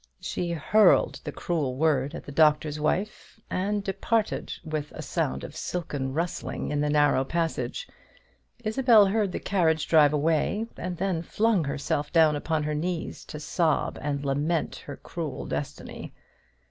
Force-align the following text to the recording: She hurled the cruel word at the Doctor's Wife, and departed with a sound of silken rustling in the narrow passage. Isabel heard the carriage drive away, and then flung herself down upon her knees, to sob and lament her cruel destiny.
She 0.19 0.49
hurled 0.51 1.19
the 1.23 1.31
cruel 1.31 1.75
word 1.75 2.15
at 2.15 2.23
the 2.25 2.31
Doctor's 2.31 2.79
Wife, 2.79 3.39
and 3.51 3.83
departed 3.83 4.51
with 4.63 4.91
a 4.93 5.03
sound 5.03 5.43
of 5.43 5.55
silken 5.55 6.11
rustling 6.11 6.71
in 6.71 6.81
the 6.81 6.89
narrow 6.89 7.23
passage. 7.23 7.87
Isabel 8.63 9.05
heard 9.05 9.31
the 9.31 9.37
carriage 9.39 9.87
drive 9.87 10.11
away, 10.11 10.65
and 10.75 10.97
then 10.97 11.21
flung 11.21 11.65
herself 11.65 12.11
down 12.11 12.35
upon 12.35 12.63
her 12.63 12.73
knees, 12.73 13.23
to 13.25 13.39
sob 13.39 13.99
and 14.01 14.25
lament 14.25 14.77
her 14.87 14.97
cruel 14.97 15.45
destiny. 15.45 16.15